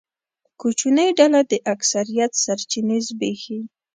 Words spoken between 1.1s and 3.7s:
ډله د اکثریت سرچینې زبېښي.